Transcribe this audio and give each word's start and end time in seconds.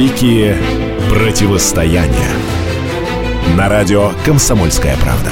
Великие 0.00 0.56
противостояния. 1.10 2.30
На 3.54 3.68
радио 3.68 4.12
«Комсомольская 4.24 4.96
правда». 4.96 5.30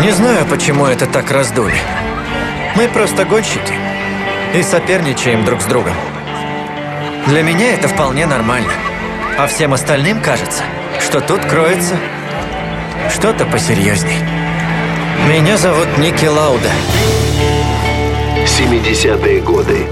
Не 0.00 0.12
знаю, 0.12 0.46
почему 0.46 0.86
это 0.86 1.06
так 1.06 1.32
раздули. 1.32 1.74
Мы 2.76 2.86
просто 2.86 3.24
гонщики 3.24 3.74
и 4.54 4.62
соперничаем 4.62 5.44
друг 5.44 5.62
с 5.62 5.64
другом. 5.64 5.94
Для 7.26 7.42
меня 7.42 7.74
это 7.74 7.88
вполне 7.88 8.26
нормально. 8.26 8.70
А 9.36 9.48
всем 9.48 9.74
остальным 9.74 10.22
кажется, 10.22 10.62
что 11.00 11.20
тут 11.20 11.40
кроется 11.40 11.96
что-то 13.10 13.46
посерьезней. 13.46 14.20
Меня 15.28 15.56
зовут 15.56 15.98
Ники 15.98 16.26
Лауда. 16.26 16.70
70-е 18.48 19.40
годы. 19.42 19.86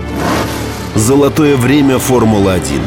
Золотое 0.95 1.57
время 1.57 1.99
Формулы-1. 1.99 2.81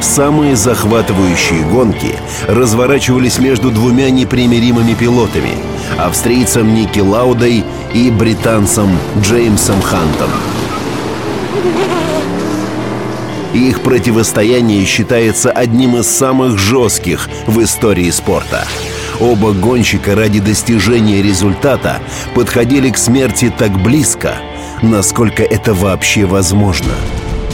Самые 0.00 0.54
захватывающие 0.54 1.62
гонки 1.64 2.14
разворачивались 2.46 3.38
между 3.38 3.70
двумя 3.70 4.10
непримиримыми 4.10 4.94
пилотами– 4.94 5.54
австрийцем 5.98 6.72
Ники 6.72 7.00
Лаудой 7.00 7.64
и 7.92 8.10
британцем 8.10 8.96
Джеймсом 9.20 9.82
Хантом. 9.82 10.30
Их 13.52 13.80
противостояние 13.80 14.84
считается 14.86 15.50
одним 15.50 15.96
из 15.96 16.06
самых 16.06 16.58
жестких 16.58 17.28
в 17.46 17.60
истории 17.62 18.10
спорта. 18.10 18.66
Оба 19.20 19.52
гонщика 19.52 20.14
ради 20.14 20.40
достижения 20.40 21.22
результата 21.22 22.00
подходили 22.34 22.90
к 22.90 22.96
смерти 22.96 23.52
так 23.56 23.72
близко, 23.82 24.36
насколько 24.82 25.42
это 25.42 25.72
вообще 25.74 26.24
возможно. 26.24 26.92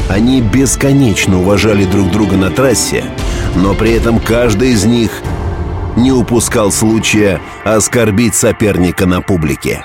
Они 0.09 0.41
бесконечно 0.41 1.41
уважали 1.41 1.85
друг 1.85 2.11
друга 2.11 2.37
на 2.37 2.51
трассе, 2.51 3.05
но 3.55 3.75
при 3.75 3.93
этом 3.93 4.19
каждый 4.19 4.71
из 4.71 4.85
них 4.85 5.23
не 5.97 6.13
упускал 6.13 6.73
случая 6.73 7.41
оскорбить 7.65 8.35
соперника 8.35 9.07
на 9.07 9.21
публике. 9.21 9.85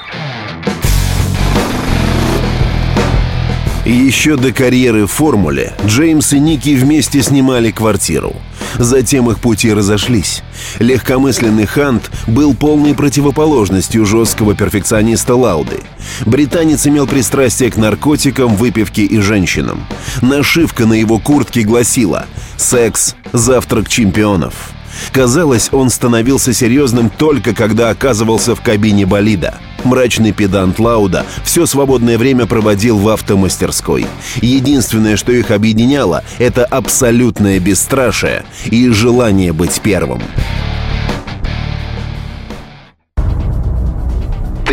Еще 3.86 4.38
до 4.38 4.54
карьеры 4.54 5.08
в 5.08 5.12
«Формуле» 5.12 5.74
Джеймс 5.86 6.32
и 6.32 6.40
Ники 6.40 6.74
вместе 6.74 7.22
снимали 7.22 7.70
квартиру. 7.70 8.34
Затем 8.80 9.30
их 9.30 9.40
пути 9.40 9.74
разошлись. 9.74 10.42
Легкомысленный 10.80 11.66
Хант 11.66 12.10
был 12.26 12.54
полной 12.54 12.94
противоположностью 12.94 14.06
жесткого 14.06 14.56
перфекциониста 14.56 15.36
Лауды. 15.36 15.82
Британец 16.26 16.88
имел 16.88 17.08
пристрастие 17.08 17.72
к 17.72 17.76
наркотикам, 17.76 18.56
выпивке 18.56 19.04
и 19.04 19.20
женщинам. 19.20 19.86
Нашивка 20.22 20.86
на 20.86 20.94
его 20.94 21.20
куртке 21.20 21.64
гласила 21.64 22.28
«Секс– 22.56 23.16
завтрак 23.34 23.90
чемпионов». 23.90 24.73
Казалось, 25.12 25.70
он 25.72 25.90
становился 25.90 26.54
серьезным 26.54 27.10
только 27.10 27.54
когда 27.54 27.90
оказывался 27.90 28.56
в 28.56 28.62
кабине 28.62 29.06
болида. 29.06 29.56
Мрачный 29.84 30.32
педант 30.32 30.80
Лауда 30.80 31.26
все 31.44 31.66
свободное 31.66 32.18
время 32.18 32.46
проводил 32.46 32.98
в 32.98 33.10
автомастерской. 33.10 34.06
Единственное, 34.42 35.18
что 35.18 35.32
их 35.32 35.52
объединяло, 35.52 36.24
это 36.40 36.66
абсолютное 36.66 37.60
бесстрашие 37.60 38.46
и 38.66 38.90
желание 38.90 39.52
быть 39.52 39.82
первым. 39.82 40.22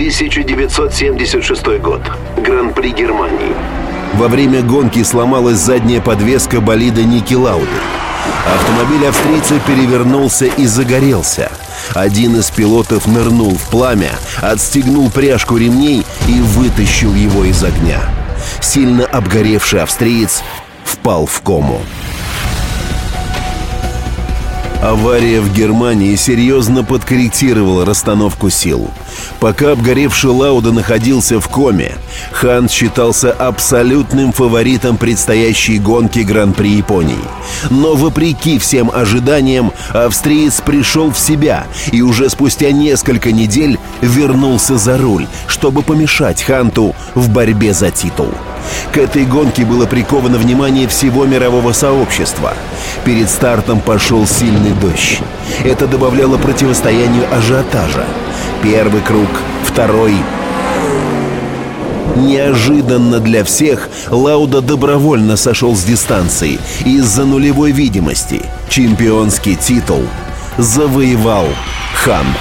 1976 0.01 1.81
год. 1.81 2.01
Гран-при 2.39 2.91
Германии. 2.91 3.55
Во 4.15 4.29
время 4.29 4.63
гонки 4.63 5.03
сломалась 5.03 5.59
задняя 5.59 6.01
подвеска 6.01 6.61
болида 6.61 7.03
Ники 7.05 7.35
Лауды. 7.35 7.67
Автомобиль 8.47 9.07
австрийца 9.07 9.59
перевернулся 9.67 10.47
и 10.47 10.67
загорелся. 10.67 11.51
Один 11.95 12.37
из 12.37 12.51
пилотов 12.51 13.07
нырнул 13.07 13.55
в 13.55 13.71
пламя, 13.71 14.13
отстегнул 14.41 15.11
пряжку 15.11 15.57
ремней 15.57 16.05
и 16.29 16.41
вытащил 16.41 17.15
его 17.15 17.45
из 17.45 17.63
огня. 17.63 18.01
Сильно 18.61 19.05
обгоревший 19.05 19.83
австриец 19.83 20.43
впал 20.85 21.27
в 21.27 21.41
кому. 21.43 21.81
Авария 24.83 25.43
в 25.43 25.53
Германии 25.53 26.17
серьезно 26.17 26.85
подкорректировала 26.85 27.85
расстановку 27.85 28.49
сил. 28.49 28.91
Пока 29.39 29.73
обгоревший 29.73 30.31
Лауда 30.31 30.73
находился 30.73 31.41
в 31.41 31.49
коме, 31.49 31.95
Хан 32.33 32.69
считался 32.69 33.33
абсолютным 33.33 34.33
фаворитом 34.33 34.97
предстоящей 34.97 35.79
гонки 35.79 36.21
Гран-при 36.21 36.71
Японии. 36.71 37.25
Но 37.71 37.95
вопреки 37.95 38.59
всем 38.59 38.91
ожиданиям, 38.93 39.73
австриец 39.93 40.61
пришел 40.61 41.11
в 41.11 41.19
себя 41.19 41.67
и 41.93 42.03
уже 42.03 42.29
спустя 42.29 42.73
несколько 42.73 43.33
недель 43.33 43.79
вернулся 44.01 44.77
за 44.77 44.99
руль, 44.99 45.27
чтобы 45.47 45.83
помешать 45.83 46.43
Ханту 46.43 46.95
в 47.15 47.31
борьбе 47.31 47.73
за 47.73 47.91
титул. 47.91 48.29
К 48.93 48.99
этой 48.99 49.25
гонке 49.25 49.65
было 49.65 49.87
приковано 49.87 50.39
внимание 50.39 50.89
всего 50.89 51.25
мирового 51.25 51.73
сообщества. 51.73 52.55
Перед 53.05 53.31
стартом 53.31 53.81
пошел 53.81 54.27
сильный 54.27 54.73
дождь. 54.81 55.21
Это 55.65 55.87
добавляло 55.87 56.39
противостоянию 56.39 57.25
ажиотажа. 57.33 58.05
Первый 58.63 59.01
круг, 59.01 59.29
второй. 59.65 60.15
Неожиданно 62.17 63.19
для 63.19 63.43
всех 63.43 63.89
Лауда 64.11 64.61
добровольно 64.61 65.37
сошел 65.37 65.75
с 65.75 65.83
дистанции 65.83 66.59
из-за 66.85 67.25
нулевой 67.25 67.73
видимости. 67.73 68.43
Чемпионский 68.69 69.57
титул 69.57 70.03
завоевал 70.59 71.47
Хант. 71.95 72.37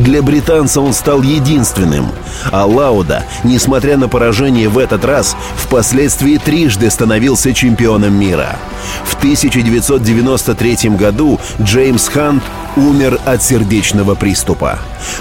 Для 0.00 0.22
британца 0.22 0.80
он 0.80 0.94
стал 0.94 1.20
единственным, 1.20 2.08
а 2.50 2.64
Лауда, 2.64 3.24
несмотря 3.44 3.98
на 3.98 4.08
поражение 4.08 4.70
в 4.70 4.78
этот 4.78 5.04
раз, 5.04 5.36
впоследствии 5.56 6.38
трижды 6.38 6.90
становился 6.90 7.52
чемпионом 7.52 8.14
мира. 8.14 8.56
В 9.04 9.14
1993 9.16 10.90
году 10.96 11.38
Джеймс 11.60 12.08
Хант 12.08 12.42
умер 12.76 13.20
от 13.26 13.42
сердечного 13.42 14.14
приступа. 14.14 14.78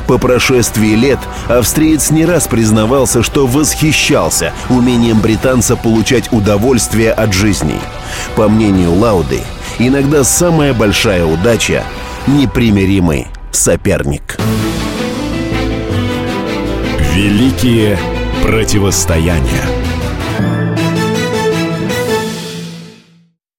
По 0.08 0.18
прошествии 0.18 0.96
лет 0.96 1.20
австриец 1.50 2.10
не 2.10 2.24
раз 2.26 2.48
признавался, 2.48 3.22
что 3.22 3.48
восхищался 3.48 4.54
умением 4.70 5.20
британца 5.20 5.76
получать 5.76 6.32
удовольствие 6.32 7.12
от 7.12 7.34
жизни. 7.34 7.82
По 8.38 8.48
мнению 8.48 8.94
Лауды, 8.94 9.42
иногда 9.78 10.24
самая 10.24 10.74
большая 10.74 11.26
удача– 11.26 11.84
непримиримый 12.28 13.28
соперник. 13.52 14.38
Великие 17.20 17.98
противостояния. 18.44 19.79